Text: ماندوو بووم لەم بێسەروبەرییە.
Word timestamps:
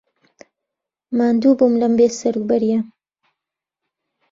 ماندوو 1.17 1.57
بووم 1.59 1.73
لەم 1.81 1.93
بێسەروبەرییە. 1.99 2.79